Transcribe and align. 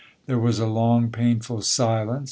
There 0.25 0.39
was 0.39 0.57
a 0.57 0.65
long 0.65 1.11
painful 1.11 1.61
silence. 1.61 2.19